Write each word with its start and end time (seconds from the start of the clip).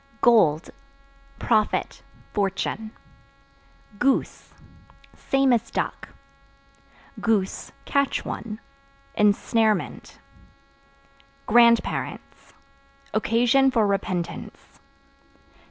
Gold 0.21 0.71
Profit, 1.37 2.01
fortune. 2.33 2.89
Goose 3.99 4.51
Same 5.15 5.53
as 5.53 5.69
Duck; 5.69 6.09
(catch 7.85 8.25
one) 8.25 8.59
ensnarement. 9.15 10.17
Grandparents 11.45 12.53
Occasion 13.13 13.69
for 13.69 13.85
repentance. 13.85 14.79